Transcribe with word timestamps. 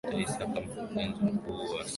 isaka 0.23 0.55
mkurugenzi 0.61 1.23
mkuu 1.33 1.59
wa 1.59 1.65
ssra 1.81 1.89